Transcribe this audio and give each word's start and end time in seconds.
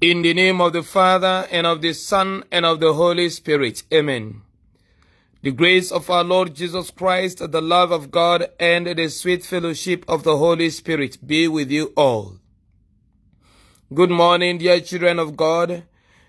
In 0.00 0.22
the 0.22 0.32
name 0.32 0.60
of 0.60 0.74
the 0.74 0.84
Father, 0.84 1.48
and 1.50 1.66
of 1.66 1.82
the 1.82 1.92
Son, 1.92 2.44
and 2.52 2.64
of 2.64 2.78
the 2.78 2.94
Holy 2.94 3.28
Spirit. 3.30 3.82
Amen. 3.92 4.42
The 5.42 5.50
grace 5.50 5.90
of 5.90 6.08
our 6.08 6.22
Lord 6.22 6.54
Jesus 6.54 6.92
Christ, 6.92 7.50
the 7.50 7.60
love 7.60 7.90
of 7.90 8.12
God, 8.12 8.48
and 8.60 8.86
the 8.86 9.08
sweet 9.08 9.44
fellowship 9.44 10.04
of 10.06 10.22
the 10.22 10.36
Holy 10.36 10.70
Spirit 10.70 11.18
be 11.26 11.48
with 11.48 11.72
you 11.72 11.92
all. 11.96 12.36
Good 13.92 14.10
morning, 14.10 14.58
dear 14.58 14.78
children 14.78 15.18
of 15.18 15.36
God, 15.36 15.82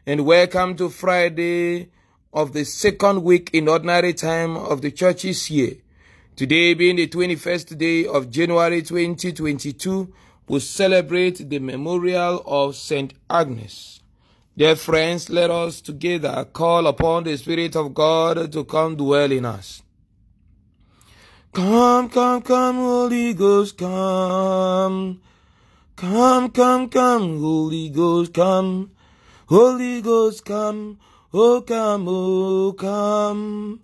and 0.04 0.26
welcome 0.26 0.76
to 0.78 0.90
Friday 0.90 1.92
of 2.34 2.54
the 2.54 2.66
second 2.66 3.22
week 3.22 3.52
in 3.54 3.68
ordinary 3.68 4.16
time 4.16 4.58
of 4.58 4.82
the 4.82 4.90
church's 4.90 5.48
year. 5.52 5.76
Today 6.36 6.74
being 6.74 6.96
the 6.96 7.08
21st 7.08 7.78
day 7.78 8.08
of 8.08 8.32
January 8.32 8.82
2022, 8.82 10.12
we 10.50 10.60
celebrate 10.60 11.48
the 11.48 11.60
memorial 11.60 12.44
of 12.46 12.76
Saint 12.76 13.14
Agnes. 13.30 14.02
Dear 14.58 14.76
friends, 14.76 15.30
let 15.30 15.52
us 15.52 15.80
together 15.80 16.44
call 16.52 16.88
upon 16.88 17.24
the 17.24 17.38
Spirit 17.38 17.76
of 17.76 17.94
God 17.94 18.52
to 18.52 18.66
come 18.66 18.96
dwell 18.96 19.32
in 19.32 19.46
us. 19.46 19.84
Come, 21.54 22.10
come, 22.10 22.42
come, 22.42 22.76
Holy 22.78 23.34
Ghost, 23.36 23.78
come. 23.78 25.22
Come, 25.96 26.50
come, 26.50 26.90
come, 26.90 27.40
Holy 27.40 27.90
Ghost, 27.90 28.34
come. 28.34 28.92
Holy 29.48 30.02
Ghost, 30.02 30.46
come. 30.46 30.98
Oh, 31.32 31.62
come, 31.62 32.06
oh, 32.08 32.74
come. 32.74 33.82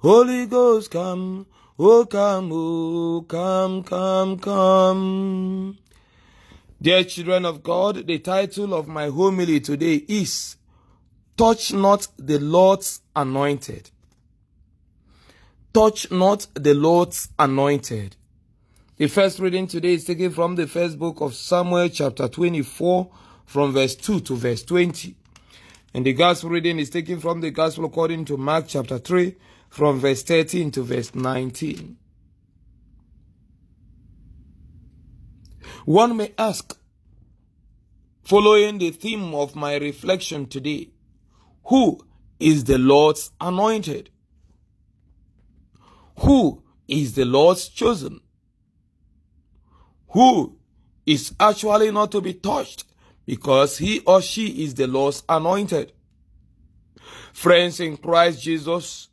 Holy 0.00 0.46
Ghost, 0.46 0.90
come. 0.90 1.46
Oh, 1.78 2.06
come, 2.06 2.50
oh, 2.52 3.24
come, 3.28 3.84
come, 3.84 4.38
come. 4.38 5.78
Dear 6.80 7.02
children 7.02 7.44
of 7.44 7.64
God, 7.64 8.06
the 8.06 8.20
title 8.20 8.72
of 8.72 8.86
my 8.86 9.08
homily 9.08 9.58
today 9.58 9.96
is 10.06 10.54
Touch 11.36 11.72
Not 11.72 12.06
the 12.16 12.38
Lord's 12.38 13.00
Anointed. 13.16 13.90
Touch 15.74 16.08
not 16.12 16.46
the 16.54 16.74
Lord's 16.74 17.30
anointed. 17.36 18.14
The 18.96 19.08
first 19.08 19.40
reading 19.40 19.66
today 19.66 19.94
is 19.94 20.04
taken 20.04 20.30
from 20.30 20.54
the 20.54 20.68
first 20.68 21.00
book 21.00 21.20
of 21.20 21.34
Samuel, 21.34 21.88
chapter 21.88 22.28
24, 22.28 23.10
from 23.44 23.72
verse 23.72 23.96
2 23.96 24.20
to 24.20 24.36
verse 24.36 24.62
20. 24.62 25.16
And 25.94 26.06
the 26.06 26.12
gospel 26.12 26.50
reading 26.50 26.78
is 26.78 26.90
taken 26.90 27.18
from 27.18 27.40
the 27.40 27.50
gospel 27.50 27.86
according 27.86 28.24
to 28.26 28.36
Mark, 28.36 28.66
chapter 28.68 28.98
3, 28.98 29.34
from 29.68 29.98
verse 29.98 30.22
13 30.22 30.70
to 30.70 30.82
verse 30.84 31.12
19. 31.12 31.96
One 35.88 36.18
may 36.18 36.34
ask, 36.36 36.78
following 38.22 38.76
the 38.76 38.90
theme 38.90 39.34
of 39.34 39.56
my 39.56 39.76
reflection 39.78 40.44
today, 40.44 40.90
who 41.64 42.04
is 42.38 42.64
the 42.64 42.76
Lord's 42.76 43.30
anointed? 43.40 44.10
Who 46.18 46.62
is 46.86 47.14
the 47.14 47.24
Lord's 47.24 47.70
chosen? 47.70 48.20
Who 50.08 50.58
is 51.06 51.34
actually 51.40 51.90
not 51.90 52.12
to 52.12 52.20
be 52.20 52.34
touched 52.34 52.84
because 53.24 53.78
he 53.78 54.00
or 54.00 54.20
she 54.20 54.62
is 54.64 54.74
the 54.74 54.86
Lord's 54.86 55.22
anointed? 55.26 55.94
Friends 57.32 57.80
in 57.80 57.96
Christ 57.96 58.42
Jesus, 58.42 59.08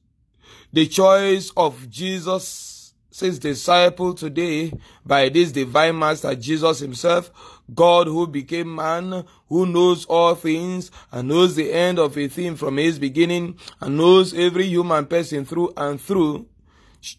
the 0.74 0.88
choice 0.88 1.54
of 1.56 1.90
Jesus 1.90 2.75
since 3.16 3.40
disciple 3.40 4.14
today 4.14 4.74
by 5.06 5.30
this 5.30 5.54
divine 5.54 5.98
master 5.98 6.36
Jesus 6.36 6.80
himself, 6.80 7.32
God 7.74 8.08
who 8.08 8.28
became 8.28 8.76
man, 8.76 9.24
who 9.48 9.66
knows 9.66 10.04
all 10.08 10.36
things 10.36 10.92
and 11.14 11.30
knows 11.30 11.56
the 11.56 11.72
end 11.72 11.98
of 11.98 12.18
a 12.18 12.28
thing 12.28 12.58
from 12.58 12.76
his 12.76 13.00
beginning 13.00 13.58
and 13.80 13.98
knows 13.98 14.34
every 14.34 14.66
human 14.66 15.06
person 15.06 15.46
through 15.46 15.72
and 15.78 16.02
through, 16.02 16.46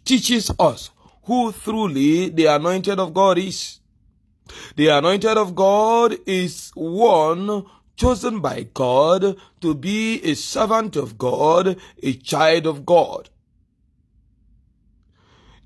teaches 0.04 0.50
us 0.58 0.90
who 1.22 1.50
truly 1.50 2.28
the 2.28 2.44
anointed 2.44 2.98
of 2.98 3.14
God 3.14 3.38
is. 3.38 3.80
The 4.76 4.88
anointed 4.88 5.38
of 5.38 5.54
God 5.54 6.14
is 6.26 6.72
one 6.74 7.64
chosen 7.96 8.40
by 8.40 8.66
God 8.74 9.38
to 9.62 9.74
be 9.74 10.22
a 10.24 10.34
servant 10.34 10.94
of 10.94 11.16
God, 11.16 11.78
a 12.02 12.12
child 12.12 12.66
of 12.66 12.84
God. 12.84 13.30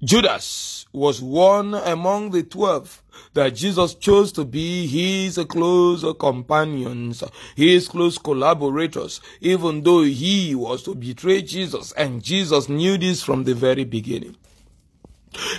Judas 0.03 0.87
was 0.93 1.21
one 1.21 1.75
among 1.75 2.31
the 2.31 2.43
twelve 2.43 3.03
that 3.35 3.55
Jesus 3.55 3.95
chose 3.95 4.33
to 4.33 4.47
be 4.47 4.87
his 4.87 5.39
close 5.49 6.05
companions, 6.19 7.23
his 7.55 7.87
close 7.87 8.17
collaborators, 8.17 9.21
even 9.43 9.83
though 9.83 10.03
he 10.03 10.55
was 10.55 10.83
to 10.85 10.95
betray 10.95 11.43
Jesus, 11.43 11.93
and 11.93 12.23
Jesus 12.23 12.69
knew 12.69 12.97
this 12.97 13.23
from 13.23 13.45
the 13.45 13.55
very 13.55 13.85
beginning. 13.85 14.37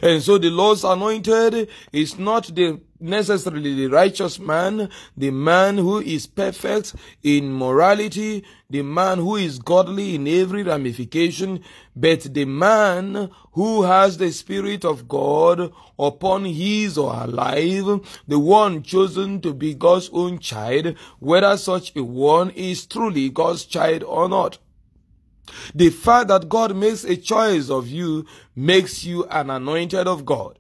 And 0.02 0.24
so 0.24 0.40
the 0.40 0.50
Lord's 0.50 0.84
anointed 0.84 1.70
is 1.94 2.18
not 2.18 2.48
the 2.48 2.82
necessarily 3.02 3.76
the 3.76 3.88
righteous 3.88 4.40
man, 4.40 4.90
the 5.18 5.32
man 5.32 5.78
who 5.78 6.00
is 6.00 6.28
perfect 6.28 6.96
in 7.24 7.52
morality, 7.52 8.44
the 8.70 8.82
man 8.82 9.18
who 9.18 9.36
is 9.36 9.60
godly 9.60 10.16
in 10.16 10.28
every 10.28 10.64
ramification, 10.64 11.64
but 11.96 12.22
the 12.34 12.46
man 12.46 13.30
who 13.54 13.84
has 13.84 14.18
the 14.18 14.32
Spirit 14.32 14.86
of 14.86 15.08
God 15.08 15.74
upon 16.00 16.46
his 16.46 16.98
or 16.98 17.14
her 17.14 17.28
life, 17.28 18.22
the 18.28 18.40
one 18.40 18.84
chosen 18.84 19.42
to 19.42 19.54
be 19.54 19.74
God's 19.74 20.10
own 20.14 20.40
child, 20.40 20.96
whether 21.20 21.58
such 21.58 21.96
a 21.96 22.04
one 22.04 22.50
is 22.52 22.86
truly 22.86 23.30
God's 23.30 23.66
child 23.66 24.04
or 24.04 24.30
not. 24.30 24.58
The 25.76 25.90
fact 25.90 26.30
that 26.30 26.50
God 26.50 26.76
makes 26.76 27.04
a 27.04 27.18
choice 27.18 27.70
of 27.70 27.88
you 27.88 28.26
makes 28.56 29.04
you 29.04 29.26
an 29.26 29.50
anointed 29.50 30.08
of 30.08 30.26
God. 30.26 30.58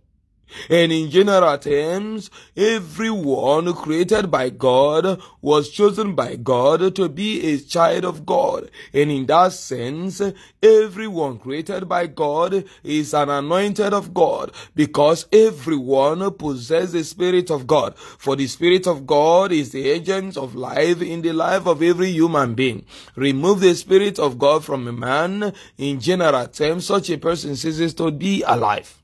And 0.69 0.91
in 0.91 1.09
general 1.09 1.57
terms, 1.57 2.29
everyone 2.55 3.73
created 3.73 4.29
by 4.29 4.49
God 4.49 5.21
was 5.41 5.69
chosen 5.69 6.15
by 6.15 6.35
God 6.35 6.95
to 6.95 7.09
be 7.09 7.53
a 7.53 7.59
child 7.59 8.05
of 8.05 8.25
God. 8.25 8.69
And 8.93 9.11
in 9.11 9.25
that 9.27 9.53
sense, 9.53 10.21
everyone 10.61 11.39
created 11.39 11.87
by 11.87 12.07
God 12.07 12.65
is 12.83 13.13
an 13.13 13.29
anointed 13.29 13.93
of 13.93 14.13
God 14.13 14.51
because 14.75 15.25
everyone 15.31 16.31
possesses 16.33 16.91
the 16.91 17.03
Spirit 17.03 17.49
of 17.49 17.67
God. 17.67 17.97
For 17.97 18.35
the 18.35 18.47
Spirit 18.47 18.87
of 18.87 19.07
God 19.07 19.51
is 19.51 19.71
the 19.71 19.89
agent 19.89 20.37
of 20.37 20.55
life 20.55 21.01
in 21.01 21.21
the 21.21 21.33
life 21.33 21.65
of 21.65 21.81
every 21.81 22.11
human 22.11 22.53
being. 22.53 22.85
Remove 23.15 23.61
the 23.61 23.75
Spirit 23.75 24.19
of 24.19 24.37
God 24.37 24.63
from 24.63 24.87
a 24.87 24.93
man, 24.93 25.53
in 25.77 25.99
general 25.99 26.47
terms, 26.47 26.85
such 26.85 27.09
a 27.09 27.17
person 27.17 27.55
ceases 27.55 27.93
to 27.95 28.11
be 28.11 28.43
alive. 28.43 29.00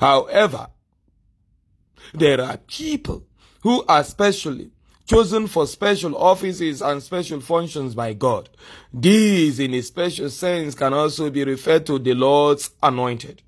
However, 0.00 0.68
there 2.12 2.40
are 2.40 2.56
people 2.56 3.24
who 3.62 3.84
are 3.86 4.04
specially 4.04 4.70
chosen 5.06 5.46
for 5.46 5.66
special 5.66 6.16
offices 6.16 6.80
and 6.80 7.02
special 7.02 7.40
functions 7.40 7.94
by 7.94 8.12
God. 8.12 8.48
These, 8.92 9.58
in 9.58 9.74
a 9.74 9.82
special 9.82 10.30
sense, 10.30 10.74
can 10.74 10.94
also 10.94 11.30
be 11.30 11.44
referred 11.44 11.84
to 11.86 11.98
the 11.98 12.14
Lord's 12.14 12.70
anointed. 12.82 13.42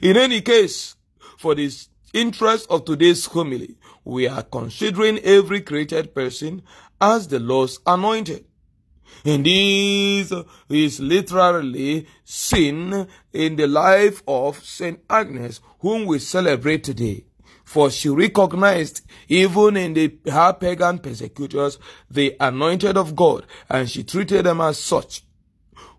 In 0.00 0.16
any 0.16 0.40
case, 0.40 0.96
for 1.36 1.54
the 1.54 1.70
interest 2.14 2.66
of 2.70 2.86
today's 2.86 3.26
homily, 3.26 3.76
we 4.04 4.26
are 4.26 4.42
considering 4.42 5.18
every 5.18 5.60
created 5.60 6.14
person 6.14 6.62
as 7.00 7.28
the 7.28 7.38
Lord's 7.38 7.78
anointed. 7.86 8.46
And 9.24 9.44
this 9.44 10.32
is 10.68 11.00
literally 11.00 12.06
seen 12.24 13.06
in 13.32 13.56
the 13.56 13.66
life 13.66 14.22
of 14.26 14.64
Saint 14.64 15.00
Agnes, 15.10 15.60
whom 15.80 16.06
we 16.06 16.18
celebrate 16.18 16.84
today. 16.84 17.24
For 17.64 17.90
she 17.90 18.08
recognized, 18.08 19.02
even 19.28 19.76
in 19.76 19.94
the, 19.94 20.16
her 20.30 20.52
pagan 20.52 21.00
persecutors, 21.00 21.78
the 22.08 22.36
anointed 22.38 22.96
of 22.96 23.16
God, 23.16 23.44
and 23.68 23.90
she 23.90 24.04
treated 24.04 24.46
them 24.46 24.60
as 24.60 24.78
such. 24.78 25.24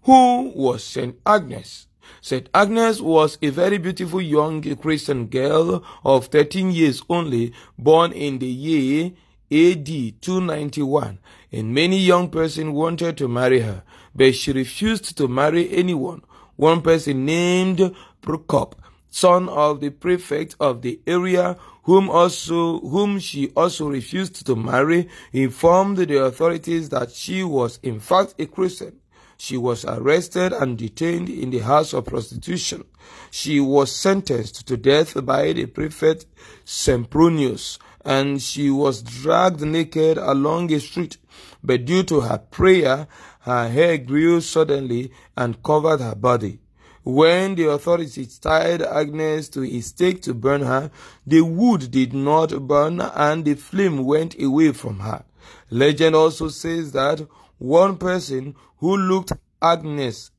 Who 0.03 0.53
was 0.55 0.85
Saint 0.85 1.17
Agnes? 1.25 1.87
Saint 2.21 2.47
Agnes 2.53 3.01
was 3.01 3.37
a 3.41 3.49
very 3.49 3.77
beautiful 3.77 4.21
young 4.21 4.61
Christian 4.77 5.27
girl 5.27 5.83
of 6.05 6.27
13 6.27 6.71
years 6.71 7.03
only, 7.09 7.53
born 7.77 8.13
in 8.13 8.39
the 8.39 8.47
year 8.47 9.11
AD 9.51 9.85
291 10.21 11.19
and 11.51 11.73
many 11.73 11.97
young 11.97 12.29
persons 12.29 12.69
wanted 12.71 13.17
to 13.17 13.27
marry 13.27 13.61
her, 13.61 13.83
but 14.15 14.35
she 14.35 14.51
refused 14.51 15.17
to 15.17 15.27
marry 15.27 15.69
anyone. 15.71 16.21
One 16.55 16.81
person 16.81 17.25
named 17.25 17.95
Prokop, 18.21 18.73
son 19.09 19.47
of 19.49 19.79
the 19.79 19.89
prefect 19.89 20.55
of 20.59 20.81
the 20.81 20.99
area, 21.07 21.57
whom 21.83 22.09
also 22.09 22.79
whom 22.79 23.19
she 23.19 23.49
also 23.55 23.89
refused 23.89 24.45
to 24.45 24.55
marry, 24.55 25.07
informed 25.31 25.97
the 25.97 26.23
authorities 26.23 26.89
that 26.89 27.11
she 27.11 27.43
was 27.43 27.79
in 27.81 27.99
fact 27.99 28.35
a 28.39 28.45
Christian. 28.45 28.99
She 29.37 29.55
was 29.55 29.85
arrested 29.85 30.51
and 30.51 30.77
detained 30.77 31.29
in 31.29 31.51
the 31.51 31.59
house 31.59 31.93
of 31.93 32.07
prostitution. 32.07 32.83
She 33.29 33.59
was 33.59 33.95
sentenced 33.95 34.67
to 34.67 34.77
death 34.77 35.23
by 35.23 35.53
the 35.53 35.67
prefect 35.67 36.25
Sempronius, 36.65 37.77
and 38.03 38.41
she 38.41 38.71
was 38.71 39.03
dragged 39.03 39.61
naked 39.61 40.17
along 40.17 40.73
a 40.73 40.79
street. 40.79 41.17
But 41.63 41.85
due 41.85 42.03
to 42.03 42.21
her 42.21 42.37
prayer, 42.37 43.07
her 43.41 43.69
hair 43.69 43.97
grew 43.97 44.41
suddenly 44.41 45.11
and 45.35 45.61
covered 45.63 46.01
her 46.01 46.15
body. 46.15 46.59
When 47.03 47.55
the 47.55 47.69
authorities 47.69 48.37
tied 48.37 48.81
Agnes 48.81 49.47
to 49.49 49.63
a 49.63 49.79
stake 49.79 50.21
to 50.23 50.33
burn 50.33 50.61
her, 50.61 50.91
the 51.25 51.41
wood 51.41 51.89
did 51.89 52.13
not 52.13 52.67
burn 52.67 52.99
and 52.99 53.45
the 53.45 53.55
flame 53.55 54.03
went 54.03 54.41
away 54.41 54.73
from 54.73 54.99
her. 54.99 55.23
Legend 55.69 56.15
also 56.15 56.49
says 56.49 56.91
that 56.91 57.25
one 57.57 57.97
person 57.97 58.55
who 58.79 58.97
looked 58.97 59.31
Agnes 59.61 60.31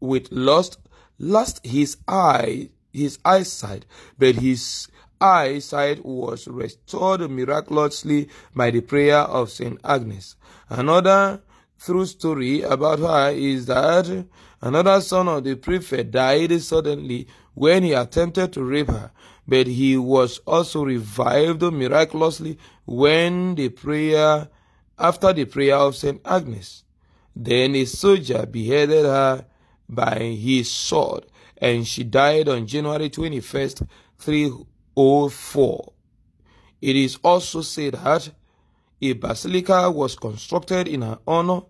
with 0.00 0.30
lust 0.30 0.78
lost 1.18 1.64
his 1.66 1.96
eye, 2.06 2.70
his 2.92 3.18
eyesight, 3.24 3.86
but 4.18 4.36
his 4.36 4.88
eyesight 5.20 6.04
was 6.04 6.46
restored 6.48 7.28
miraculously 7.30 8.28
by 8.54 8.70
the 8.70 8.80
prayer 8.80 9.18
of 9.18 9.50
Saint 9.50 9.80
Agnes. 9.84 10.36
Another 10.68 11.42
true 11.82 12.06
story 12.06 12.62
about 12.62 12.98
her 12.98 13.30
is 13.30 13.66
that 13.66 14.26
another 14.60 15.00
son 15.00 15.28
of 15.28 15.44
the 15.44 15.54
prefect 15.54 16.10
died 16.10 16.60
suddenly 16.62 17.26
when 17.54 17.82
he 17.82 17.92
attempted 17.92 18.52
to 18.52 18.64
rape 18.64 18.88
her, 18.88 19.10
but 19.46 19.66
he 19.66 19.96
was 19.96 20.38
also 20.46 20.84
revived 20.84 21.62
miraculously 21.62 22.58
when 22.84 23.54
the 23.54 23.68
prayer 23.68 24.48
after 24.98 25.32
the 25.32 25.44
prayer 25.44 25.76
of 25.76 25.96
Saint 25.96 26.20
Agnes. 26.24 26.84
Then 27.34 27.74
a 27.74 27.84
soldier 27.84 28.46
beheaded 28.46 29.04
her 29.04 29.44
by 29.88 30.18
his 30.18 30.70
sword, 30.70 31.26
and 31.58 31.86
she 31.86 32.02
died 32.02 32.48
on 32.48 32.66
January 32.66 33.10
21st, 33.10 33.86
304. 34.96 35.92
It 36.80 36.96
is 36.96 37.18
also 37.22 37.60
said 37.60 37.94
that 37.94 38.30
a 39.00 39.12
basilica 39.12 39.90
was 39.90 40.16
constructed 40.16 40.88
in 40.88 41.02
her 41.02 41.18
honor 41.26 41.62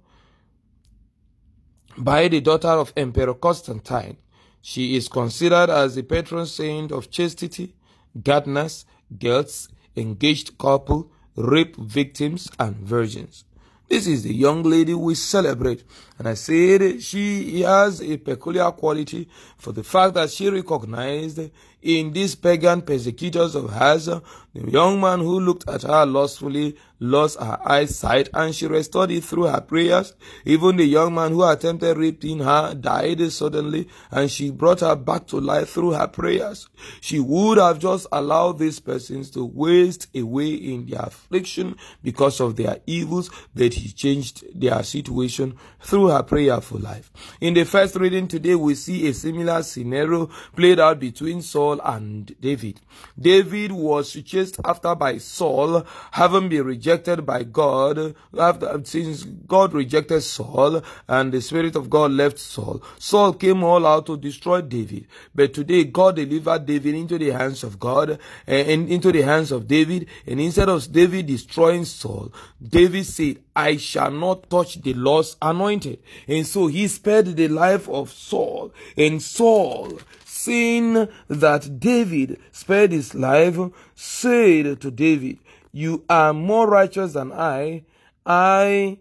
by 1.99 2.29
the 2.29 2.41
daughter 2.41 2.69
of 2.69 2.93
Emperor 2.97 3.35
Constantine. 3.35 4.17
She 4.63 4.97
is 4.97 5.09
considered 5.09 5.71
as 5.71 5.95
the 5.95 6.03
patron 6.03 6.47
saint 6.47 6.93
of 6.93 7.11
chastity, 7.11 7.75
gardeners, 8.23 8.85
girls, 9.19 9.69
engaged 9.97 10.57
couple, 10.59 11.11
rape 11.37 11.77
victims, 11.77 12.51
and 12.59 12.77
virgins. 12.77 13.45
This 13.89 14.09
is 14.09 14.25
the 14.25 14.35
young 14.35 14.65
lady 14.65 14.95
we 14.95 15.15
celebrate. 15.15 15.85
And 16.19 16.29
I 16.29 16.35
said 16.35 17.01
she 17.03 17.63
has 17.63 18.03
a 18.03 18.17
peculiar 18.17 18.71
quality 18.73 19.29
for 19.57 19.73
the 19.73 19.85
fact 19.85 20.15
that 20.15 20.31
she 20.31 20.51
recognized 20.51 21.39
in 21.87 22.13
these 22.13 22.35
pagan 22.35 22.83
persecutors 22.83 23.55
of 23.55 23.71
hers, 23.71 24.07
the 24.07 24.71
young 24.71 25.01
man 25.01 25.21
who 25.21 25.39
looked 25.39 25.69
at 25.69 25.83
her 25.83 26.05
lustfully 26.05 26.77
lost 26.99 27.39
her 27.39 27.59
eyesight 27.65 28.29
and 28.33 28.55
she 28.55 28.67
restored 28.67 29.11
it 29.11 29.23
through 29.23 29.45
her 29.45 29.61
prayers. 29.61 30.15
Even 30.45 30.77
the 30.77 30.85
young 30.85 31.15
man 31.15 31.33
who 31.33 31.45
attempted 31.45 31.97
raping 31.97 32.39
her 32.39 32.75
died 32.75 33.21
suddenly 33.31 33.87
and 34.11 34.31
she 34.31 34.51
brought 34.51 34.81
her 34.81 34.97
back 34.97 35.27
to 35.27 35.39
life 35.39 35.69
through 35.69 35.93
her 35.93 36.07
prayers. 36.09 36.69
She 37.01 37.21
would 37.21 37.59
have 37.59 37.79
just 37.79 38.07
allowed 38.11 38.59
these 38.59 38.81
persons 38.81 39.31
to 39.33 39.45
waste 39.45 40.09
away 40.17 40.55
in 40.55 40.87
their 40.87 41.03
affliction 41.03 41.77
because 42.03 42.41
of 42.41 42.57
their 42.57 42.79
evils, 42.87 43.31
but 43.55 43.75
he 43.75 43.91
changed 43.91 44.45
their 44.59 44.83
situation 44.83 45.57
through 45.81 46.09
her 46.09 46.23
prayerful 46.23 46.79
life. 46.79 47.11
In 47.41 47.55
the 47.55 47.65
first 47.65 47.95
reading 47.97 48.27
today, 48.27 48.55
we 48.55 48.75
see 48.75 49.07
a 49.07 49.13
similar 49.15 49.63
scenario 49.63 50.31
played 50.57 50.81
out 50.81 50.99
between 50.99 51.43
Saul 51.43 51.76
and 51.85 52.35
David. 52.41 52.81
David 53.19 53.73
was 53.73 54.13
chased 54.13 54.59
after 54.65 54.95
by 54.95 55.19
Saul, 55.19 55.87
having 56.13 56.49
been 56.49 56.65
rejected 56.65 57.25
by 57.25 57.43
God, 57.43 58.15
after, 58.39 58.81
since 58.85 59.25
God 59.25 59.73
rejected 59.73 60.23
Saul 60.23 60.83
and 61.09 61.33
the 61.33 61.41
Spirit 61.41 61.77
of 61.77 61.91
God 61.91 62.13
left 62.13 62.39
Saul. 62.39 62.83
Saul 62.99 63.33
came 63.35 63.63
all 63.65 63.87
out 63.87 64.07
to 64.07 64.17
destroy 64.17 64.61
David. 64.63 65.07
But 65.35 65.55
today, 65.55 65.85
God 65.85 66.17
delivered 66.17 66.67
David 66.67 66.95
into 66.95 67.19
the 67.19 67.31
hands 67.31 67.65
of 67.65 67.79
God 67.79 68.19
eh, 68.47 68.73
and 68.73 68.89
into 68.89 69.13
the 69.13 69.23
hands 69.23 69.53
of 69.53 69.67
David. 69.67 70.07
And 70.27 70.41
instead 70.41 70.69
of 70.69 70.91
David 70.91 71.27
destroying 71.27 71.85
Saul, 71.85 72.33
David 72.63 73.07
said, 73.07 73.39
I 73.55 73.79
shall 73.79 74.11
not 74.11 74.51
touch 74.51 74.83
the 74.83 74.95
Lord's 74.95 75.37
anointed. 75.41 76.03
And 76.29 76.47
so 76.47 76.67
he 76.67 76.89
spared 76.89 77.37
the 77.37 77.49
life 77.49 77.89
of 77.89 78.11
Saul. 78.11 78.73
And 78.97 79.23
Saul, 79.23 79.99
seeing 80.47 81.09
that 81.27 81.81
David 81.81 82.39
spared 82.53 82.93
his 82.93 83.15
life, 83.17 83.59
said 83.97 84.81
to 84.81 84.91
David, 84.93 85.41
You 85.73 86.05
are 86.09 86.33
more 86.33 86.69
righteous 86.69 87.15
than 87.15 87.33
I. 87.33 87.83
I, 88.25 88.99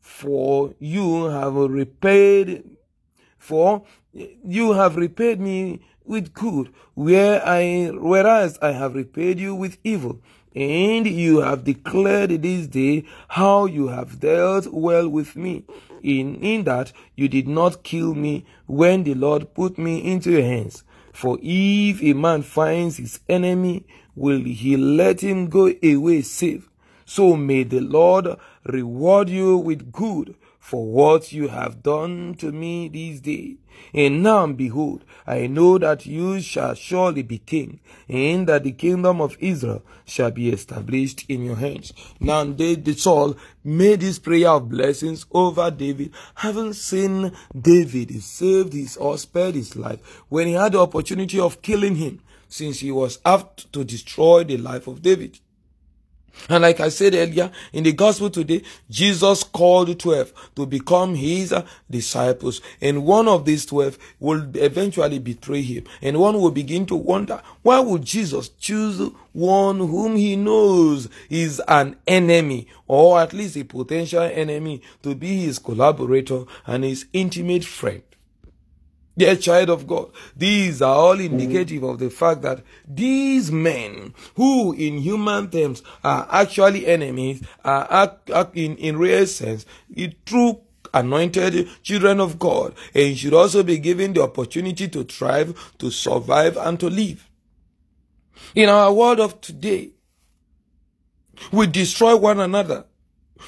for 0.00 0.74
you 0.78 1.24
have 1.24 1.56
repaid, 1.56 2.64
for 3.38 3.82
you 4.12 4.72
have 4.72 4.94
repaid 4.94 5.40
me 5.40 5.80
with 6.04 6.32
good, 6.32 6.72
where 6.94 7.42
I, 7.44 7.90
whereas 7.92 8.56
I 8.62 8.70
have 8.70 8.94
repaid 8.94 9.40
you 9.40 9.54
with 9.56 9.78
evil. 9.82 10.20
And 10.54 11.08
you 11.08 11.40
have 11.40 11.64
declared 11.64 12.30
this 12.30 12.68
day 12.68 13.04
how 13.26 13.66
you 13.66 13.88
have 13.88 14.20
dealt 14.20 14.68
well 14.68 15.08
with 15.08 15.34
me, 15.34 15.64
in, 16.04 16.36
in 16.36 16.64
that 16.64 16.92
you 17.16 17.28
did 17.28 17.48
not 17.48 17.82
kill 17.82 18.14
me 18.14 18.44
when 18.66 19.02
the 19.02 19.14
Lord 19.14 19.54
put 19.54 19.78
me 19.78 19.98
into 20.04 20.30
your 20.30 20.42
hands. 20.42 20.84
For 21.12 21.38
if 21.42 22.02
a 22.02 22.12
man 22.12 22.42
finds 22.42 22.98
his 22.98 23.20
enemy, 23.28 23.86
will 24.14 24.40
he 24.40 24.76
let 24.76 25.22
him 25.22 25.48
go 25.48 25.72
away 25.82 26.22
safe? 26.22 26.68
So 27.06 27.36
may 27.36 27.64
the 27.64 27.80
Lord 27.80 28.28
reward 28.64 29.28
you 29.28 29.56
with 29.56 29.92
good 29.92 30.34
for 30.64 30.86
what 30.86 31.30
you 31.30 31.48
have 31.48 31.82
done 31.82 32.34
to 32.38 32.50
me 32.50 32.88
this 32.88 33.20
day. 33.20 33.54
And 33.92 34.22
now 34.22 34.46
behold, 34.46 35.04
I 35.26 35.46
know 35.46 35.76
that 35.76 36.06
you 36.06 36.40
shall 36.40 36.72
surely 36.74 37.22
be 37.22 37.36
king, 37.36 37.80
and 38.08 38.46
that 38.46 38.64
the 38.64 38.72
kingdom 38.72 39.20
of 39.20 39.36
Israel 39.40 39.82
shall 40.06 40.30
be 40.30 40.48
established 40.48 41.26
in 41.28 41.44
your 41.44 41.56
hands. 41.56 41.92
Now 42.18 42.44
David 42.44 42.98
Saul 42.98 43.36
made 43.62 44.00
this 44.00 44.18
prayer 44.18 44.48
of 44.48 44.70
blessings 44.70 45.26
over 45.32 45.70
David, 45.70 46.12
having 46.36 46.72
seen 46.72 47.32
David 47.54 48.08
he 48.08 48.20
saved 48.20 48.72
his 48.72 48.96
or 48.96 49.18
spared 49.18 49.56
his 49.56 49.76
life 49.76 50.00
when 50.30 50.46
he 50.46 50.54
had 50.54 50.72
the 50.72 50.80
opportunity 50.80 51.38
of 51.38 51.60
killing 51.60 51.96
him, 51.96 52.22
since 52.48 52.80
he 52.80 52.90
was 52.90 53.18
apt 53.26 53.70
to 53.74 53.84
destroy 53.84 54.44
the 54.44 54.56
life 54.56 54.86
of 54.86 55.02
David. 55.02 55.40
And 56.48 56.62
like 56.62 56.80
I 56.80 56.90
said 56.90 57.14
earlier, 57.14 57.50
in 57.72 57.84
the 57.84 57.92
gospel 57.92 58.28
today, 58.28 58.62
Jesus 58.90 59.44
called 59.44 59.98
12 59.98 60.52
to 60.56 60.66
become 60.66 61.14
his 61.14 61.54
disciples. 61.90 62.60
And 62.80 63.04
one 63.04 63.28
of 63.28 63.44
these 63.44 63.64
12 63.66 63.98
will 64.20 64.50
eventually 64.54 65.18
betray 65.18 65.62
him. 65.62 65.84
And 66.02 66.18
one 66.20 66.40
will 66.40 66.50
begin 66.50 66.86
to 66.86 66.96
wonder, 66.96 67.40
why 67.62 67.80
would 67.80 68.04
Jesus 68.04 68.50
choose 68.50 69.10
one 69.32 69.78
whom 69.78 70.16
he 70.16 70.36
knows 70.36 71.08
is 71.30 71.62
an 71.66 71.96
enemy, 72.06 72.68
or 72.86 73.20
at 73.20 73.32
least 73.32 73.56
a 73.56 73.64
potential 73.64 74.22
enemy, 74.22 74.82
to 75.02 75.14
be 75.14 75.44
his 75.44 75.58
collaborator 75.58 76.44
and 76.66 76.84
his 76.84 77.06
intimate 77.12 77.64
friend? 77.64 78.02
Dear 79.16 79.36
child 79.36 79.70
of 79.70 79.86
God, 79.86 80.10
these 80.36 80.82
are 80.82 80.94
all 80.94 81.20
indicative 81.20 81.84
of 81.84 82.00
the 82.00 82.10
fact 82.10 82.42
that 82.42 82.64
these 82.86 83.52
men, 83.52 84.12
who 84.34 84.72
in 84.72 84.98
human 84.98 85.50
terms 85.50 85.82
are 86.02 86.26
actually 86.30 86.86
enemies, 86.86 87.42
are 87.64 88.18
in, 88.54 88.76
in 88.76 88.98
real 88.98 89.26
sense, 89.26 89.66
true 90.26 90.60
anointed 90.92 91.68
children 91.82 92.18
of 92.18 92.40
God, 92.40 92.74
and 92.92 93.16
should 93.16 93.34
also 93.34 93.62
be 93.62 93.78
given 93.78 94.14
the 94.14 94.22
opportunity 94.22 94.88
to 94.88 95.04
thrive, 95.04 95.74
to 95.78 95.90
survive, 95.90 96.56
and 96.56 96.80
to 96.80 96.90
live. 96.90 97.28
In 98.56 98.68
our 98.68 98.92
world 98.92 99.20
of 99.20 99.40
today, 99.40 99.90
we 101.52 101.68
destroy 101.68 102.16
one 102.16 102.40
another. 102.40 102.84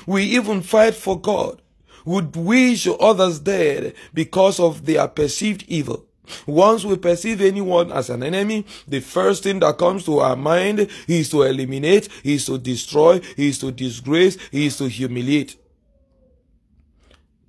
We 0.07 0.25
even 0.25 0.63
fight 0.63 0.95
for 0.95 1.21
God 1.21 1.63
would 2.07 2.35
wish 2.35 2.89
others 2.99 3.41
dead 3.41 3.95
because 4.15 4.59
of 4.59 4.87
their 4.87 5.07
perceived 5.09 5.65
evil. 5.69 6.07
Once 6.47 6.85
we 6.85 6.97
perceive 6.97 7.41
anyone 7.41 7.93
as 7.93 8.11
an 8.11 8.23
enemy, 8.23 8.65
the 8.89 9.01
first 9.01 9.43
thing 9.43 9.61
that 9.61 9.79
comes 9.79 10.05
to 10.05 10.19
our 10.21 10.37
mind 10.37 10.89
is 11.07 11.29
to 11.31 11.43
eliminate, 11.43 12.09
is 12.25 12.47
to 12.47 12.59
destroy, 12.59 13.21
is 13.37 13.59
to 13.59 13.71
disgrace, 13.71 14.37
is 14.51 14.77
to 14.79 14.89
humiliate. 14.89 15.57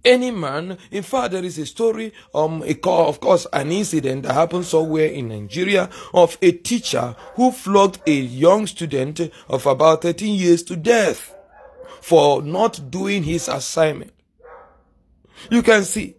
Any 0.05 0.31
man, 0.31 0.77
in 0.91 1.03
fact, 1.03 1.33
there 1.33 1.43
is 1.43 1.57
a 1.57 1.65
story, 1.65 2.13
um, 2.33 2.63
a, 2.65 2.77
of 2.87 3.19
course, 3.19 3.45
an 3.51 3.71
incident 3.71 4.23
that 4.23 4.33
happened 4.33 4.65
somewhere 4.65 5.07
in 5.07 5.27
Nigeria 5.27 5.89
of 6.13 6.37
a 6.41 6.51
teacher 6.51 7.15
who 7.35 7.51
flogged 7.51 7.99
a 8.07 8.13
young 8.13 8.67
student 8.67 9.19
of 9.49 9.65
about 9.65 10.03
13 10.03 10.33
years 10.35 10.63
to 10.63 10.77
death 10.77 11.35
for 12.01 12.41
not 12.41 12.89
doing 12.89 13.23
his 13.23 13.49
assignment. 13.49 14.13
You 15.49 15.61
can 15.61 15.83
see 15.83 16.15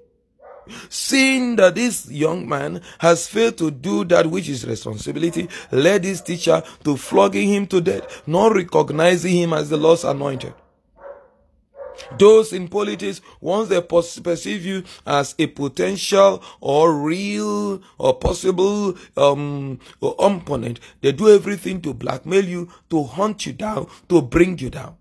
Seeing 0.88 1.56
that 1.56 1.74
this 1.74 2.10
young 2.10 2.48
man 2.48 2.82
has 2.98 3.26
failed 3.26 3.58
to 3.58 3.70
do 3.70 4.04
that 4.04 4.26
which 4.26 4.48
is 4.48 4.66
responsibility, 4.66 5.48
led 5.70 6.04
his 6.04 6.20
teacher 6.20 6.62
to 6.84 6.96
flogging 6.96 7.48
him 7.48 7.66
to 7.68 7.80
death, 7.80 8.26
not 8.26 8.54
recognizing 8.54 9.34
him 9.34 9.52
as 9.52 9.70
the 9.70 9.76
Lord's 9.76 10.04
anointed. 10.04 10.54
Those 12.16 12.52
in 12.52 12.68
politics, 12.68 13.20
once 13.40 13.68
they 13.70 13.80
perceive 13.80 14.64
you 14.64 14.84
as 15.04 15.34
a 15.36 15.48
potential 15.48 16.42
or 16.60 16.94
real 16.94 17.82
or 17.98 18.18
possible 18.18 18.96
um, 19.16 19.80
opponent, 20.00 20.78
they 21.00 21.10
do 21.10 21.28
everything 21.34 21.80
to 21.82 21.92
blackmail 21.92 22.44
you, 22.44 22.68
to 22.90 23.02
hunt 23.02 23.46
you 23.46 23.52
down, 23.52 23.88
to 24.08 24.22
bring 24.22 24.58
you 24.58 24.70
down. 24.70 24.96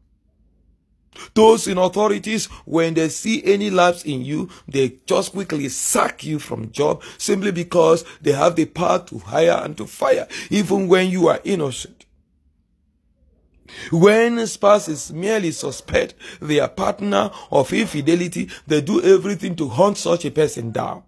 Those 1.34 1.68
in 1.68 1.78
authorities, 1.78 2.46
when 2.66 2.94
they 2.94 3.10
see 3.10 3.44
any 3.44 3.70
lapse 3.70 4.04
in 4.04 4.24
you, 4.24 4.50
they 4.68 5.00
just 5.06 5.32
quickly 5.32 5.70
sack 5.70 6.24
you 6.24 6.40
from 6.40 6.72
job 6.72 7.04
simply 7.18 7.52
because 7.52 8.04
they 8.22 8.32
have 8.32 8.56
the 8.56 8.66
power 8.66 9.00
to 9.08 9.20
hire 9.20 9.62
and 9.64 9.78
to 9.78 9.86
fire, 9.86 10.28
even 10.50 10.88
when 10.88 11.10
you 11.10 11.28
are 11.28 11.40
innocent. 11.44 12.06
When 13.92 14.46
spouses 14.48 15.12
merely 15.12 15.52
suspect 15.52 16.16
their 16.40 16.68
partner 16.68 17.32
of 17.52 17.74
infidelity, 17.74 18.50
they 18.66 18.82
do 18.82 19.02
everything 19.02 19.56
to 19.58 19.68
hunt 19.68 19.98
such 19.98 20.26
a 20.26 20.32
person 20.32 20.72
down. 20.72 21.04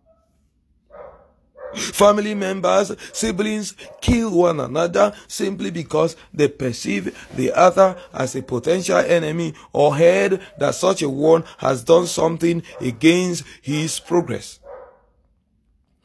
Family 1.76 2.34
members, 2.34 2.96
siblings 3.14 3.76
kill 4.02 4.32
one 4.32 4.60
another 4.60 5.14
simply 5.28 5.72
because 5.72 6.16
they 6.34 6.48
perceive 6.48 7.28
the 7.36 7.52
other 7.52 7.96
as 8.14 8.36
a 8.36 8.42
potential 8.42 8.98
enemy 8.98 9.54
or 9.72 9.96
heard 9.96 10.42
that 10.58 10.76
such 10.76 11.02
a 11.02 11.10
one 11.10 11.44
has 11.60 11.84
done 11.84 12.08
something 12.08 12.64
against 12.82 13.44
his 13.62 14.00
progress. 14.00 14.60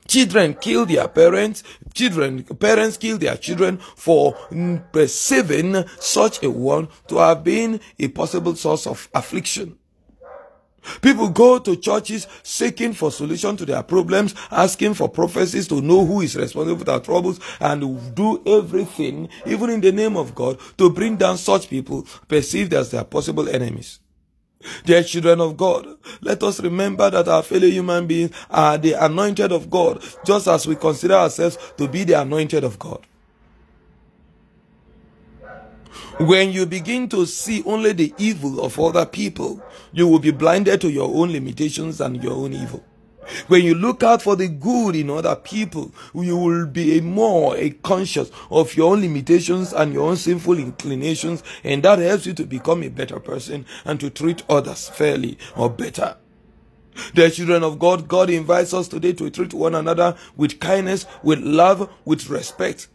Children 0.06 0.54
kill 0.54 0.84
their 0.84 1.08
parents. 1.08 1.62
Children, 1.94 2.44
parents 2.44 2.98
kill 2.98 3.16
their 3.16 3.36
children 3.36 3.78
for 3.78 4.34
perceiving 4.92 5.84
such 5.98 6.42
a 6.42 6.50
one 6.50 6.88
to 7.08 7.16
have 7.16 7.42
been 7.42 7.80
a 7.98 8.08
possible 8.08 8.54
source 8.54 8.86
of 8.86 9.08
affliction. 9.14 9.78
People 11.02 11.28
go 11.28 11.58
to 11.58 11.76
churches 11.76 12.26
seeking 12.42 12.92
for 12.92 13.10
solution 13.10 13.56
to 13.56 13.64
their 13.64 13.82
problems, 13.82 14.34
asking 14.50 14.94
for 14.94 15.08
prophecies 15.08 15.68
to 15.68 15.80
know 15.80 16.04
who 16.04 16.20
is 16.20 16.36
responsible 16.36 16.78
for 16.78 16.84
their 16.84 17.00
troubles, 17.00 17.40
and 17.60 18.14
do 18.14 18.42
everything, 18.46 19.28
even 19.46 19.70
in 19.70 19.80
the 19.80 19.92
name 19.92 20.16
of 20.16 20.34
God, 20.34 20.58
to 20.78 20.90
bring 20.90 21.16
down 21.16 21.38
such 21.38 21.68
people 21.68 22.06
perceived 22.28 22.74
as 22.74 22.90
their 22.90 23.04
possible 23.04 23.48
enemies. 23.48 24.00
Dear 24.84 25.02
children 25.02 25.40
of 25.40 25.56
God, 25.56 25.86
let 26.22 26.42
us 26.42 26.60
remember 26.60 27.10
that 27.10 27.28
our 27.28 27.42
fellow 27.42 27.66
human 27.66 28.06
beings 28.06 28.30
are 28.50 28.78
the 28.78 28.94
anointed 28.94 29.52
of 29.52 29.68
God, 29.68 30.02
just 30.24 30.48
as 30.48 30.66
we 30.66 30.76
consider 30.76 31.14
ourselves 31.14 31.58
to 31.76 31.86
be 31.86 32.04
the 32.04 32.20
anointed 32.20 32.64
of 32.64 32.78
God. 32.78 33.06
When 36.18 36.52
you 36.52 36.66
begin 36.66 37.08
to 37.10 37.26
see 37.26 37.62
only 37.64 37.92
the 37.92 38.14
evil 38.18 38.60
of 38.64 38.78
other 38.78 39.06
people, 39.06 39.62
you 39.92 40.06
will 40.08 40.18
be 40.18 40.30
blinded 40.30 40.80
to 40.82 40.90
your 40.90 41.14
own 41.14 41.32
limitations 41.32 42.00
and 42.00 42.22
your 42.22 42.34
own 42.34 42.52
evil. 42.52 42.84
When 43.48 43.64
you 43.64 43.74
look 43.74 44.02
out 44.02 44.22
for 44.22 44.36
the 44.36 44.48
good 44.48 44.94
in 44.94 45.08
other 45.10 45.34
people, 45.34 45.92
you 46.14 46.36
will 46.36 46.66
be 46.66 47.00
more 47.00 47.56
conscious 47.82 48.30
of 48.50 48.76
your 48.76 48.92
own 48.92 49.00
limitations 49.00 49.72
and 49.72 49.92
your 49.92 50.08
own 50.08 50.16
sinful 50.16 50.58
inclinations, 50.58 51.42
and 51.62 51.82
that 51.82 51.98
helps 51.98 52.26
you 52.26 52.34
to 52.34 52.44
become 52.44 52.82
a 52.82 52.88
better 52.88 53.18
person 53.18 53.64
and 53.84 53.98
to 54.00 54.10
treat 54.10 54.42
others 54.48 54.88
fairly 54.88 55.38
or 55.56 55.70
better. 55.70 56.16
The 57.14 57.30
children 57.30 57.64
of 57.64 57.78
God, 57.78 58.06
God 58.06 58.30
invites 58.30 58.72
us 58.72 58.88
today 58.88 59.14
to 59.14 59.30
treat 59.30 59.52
one 59.52 59.74
another 59.74 60.16
with 60.36 60.60
kindness, 60.60 61.06
with 61.22 61.40
love, 61.40 61.90
with 62.04 62.28
respect, 62.28 62.88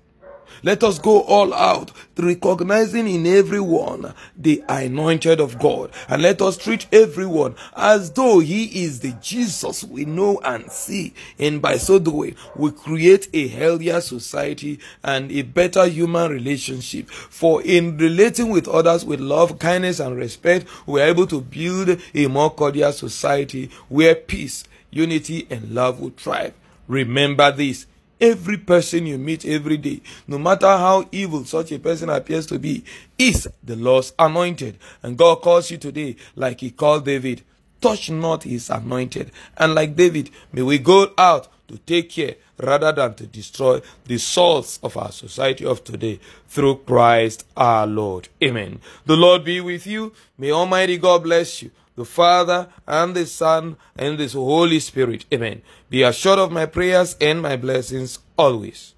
let 0.63 0.84
us 0.84 1.00
go 1.00 1.22
all 1.22 1.53
out, 1.53 1.91
recognizing 2.18 3.08
in 3.08 3.25
everyone 3.25 4.13
the 4.38 4.63
anointed 4.68 5.39
of 5.39 5.60
God. 5.60 5.91
And 6.08 6.22
let 6.22 6.41
us 6.41 6.58
treat 6.58 6.88
everyone 6.91 7.56
as 7.75 8.12
though 8.12 8.39
he 8.39 8.84
is 8.84 9.00
the 9.00 9.13
Jesus 9.22 9.84
we 9.84 10.06
know 10.06 10.39
and 10.44 10.72
see. 10.72 11.13
And 11.38 11.62
by 11.62 11.77
so 11.77 12.00
doing, 12.00 12.36
we 12.56 12.72
create 12.72 13.29
a 13.34 13.48
healthier 13.48 14.01
society 14.01 14.79
and 15.03 15.32
a 15.32 15.44
better 15.44 15.88
human 15.88 16.32
relationship. 16.32 17.10
For 17.10 17.62
in 17.62 17.98
relating 17.98 18.50
with 18.50 18.68
others 18.68 19.06
with 19.06 19.20
love, 19.20 19.60
kindness, 19.60 20.00
and 20.00 20.15
respect, 20.15 20.68
we 20.86 21.01
are 21.01 21.08
able 21.08 21.27
to 21.27 21.41
build 21.41 22.00
a 22.13 22.27
more 22.27 22.50
cordial 22.50 22.91
society 22.91 23.70
where 23.88 24.15
peace, 24.15 24.63
unity, 24.91 25.48
and 25.50 25.74
love 25.74 26.00
will 26.00 26.12
thrive. 26.12 26.53
Remember 26.88 27.51
this 27.51 27.86
Every 28.21 28.57
person 28.57 29.05
you 29.05 29.17
meet 29.17 29.45
every 29.45 29.77
day, 29.77 30.01
no 30.27 30.38
matter 30.38 30.67
how 30.67 31.07
evil 31.11 31.45
such 31.45 31.71
a 31.71 31.79
person 31.79 32.09
appears 32.09 32.45
to 32.47 32.59
be, 32.59 32.83
is 33.17 33.47
the 33.63 33.75
Lord's 33.75 34.13
anointed. 34.19 34.77
And 35.01 35.17
God 35.17 35.41
calls 35.41 35.71
you 35.71 35.77
today 35.77 36.17
like 36.35 36.59
He 36.59 36.71
called 36.71 37.05
David. 37.05 37.43
Touch 37.79 38.09
not 38.09 38.43
His 38.43 38.69
anointed. 38.69 39.31
And 39.55 39.73
like 39.73 39.95
David, 39.95 40.31
may 40.51 40.63
we 40.63 40.79
go 40.79 41.13
out 41.17 41.47
to 41.69 41.77
take 41.77 42.09
care 42.09 42.35
rather 42.57 42.91
than 42.91 43.13
to 43.13 43.25
destroy 43.27 43.79
the 44.05 44.17
souls 44.17 44.79
of 44.83 44.97
our 44.97 45.11
society 45.11 45.65
of 45.65 45.83
today 45.83 46.19
through 46.47 46.77
Christ 46.79 47.45
our 47.55 47.88
Lord. 47.88 48.27
Amen. 48.43 48.81
The 49.05 49.15
Lord 49.15 49.45
be 49.45 49.61
with 49.61 49.88
you. 49.88 50.11
May 50.38 50.51
Almighty 50.51 50.97
God 50.97 51.23
bless 51.23 51.61
you 51.63 51.71
the 52.00 52.06
Father 52.06 52.70
and 52.88 53.15
the 53.15 53.27
Son 53.27 53.77
and 53.96 54.18
the 54.18 54.27
Holy 54.29 54.79
Spirit. 54.79 55.25
Amen. 55.32 55.62
Be 55.89 56.01
assured 56.01 56.39
of 56.39 56.51
my 56.51 56.65
prayers 56.65 57.15
and 57.22 57.41
my 57.41 57.56
blessings 57.56 58.20
always. 58.38 58.96